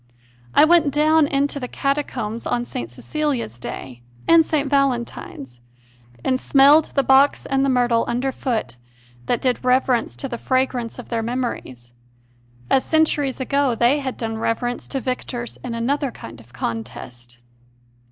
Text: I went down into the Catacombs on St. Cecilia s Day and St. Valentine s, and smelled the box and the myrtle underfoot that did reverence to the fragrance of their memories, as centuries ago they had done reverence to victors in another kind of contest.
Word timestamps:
I 0.55 0.65
went 0.65 0.91
down 0.91 1.27
into 1.27 1.59
the 1.59 1.67
Catacombs 1.67 2.47
on 2.47 2.65
St. 2.65 2.89
Cecilia 2.89 3.43
s 3.43 3.59
Day 3.59 4.01
and 4.27 4.43
St. 4.43 4.67
Valentine 4.67 5.43
s, 5.43 5.59
and 6.25 6.39
smelled 6.39 6.85
the 6.95 7.03
box 7.03 7.45
and 7.45 7.63
the 7.63 7.69
myrtle 7.69 8.03
underfoot 8.07 8.77
that 9.27 9.41
did 9.41 9.63
reverence 9.63 10.15
to 10.15 10.27
the 10.27 10.39
fragrance 10.39 10.97
of 10.97 11.09
their 11.09 11.21
memories, 11.21 11.93
as 12.67 12.83
centuries 12.83 13.39
ago 13.39 13.75
they 13.75 13.99
had 13.99 14.17
done 14.17 14.37
reverence 14.39 14.87
to 14.87 14.99
victors 14.99 15.59
in 15.63 15.75
another 15.75 16.09
kind 16.09 16.39
of 16.39 16.51
contest. 16.51 17.37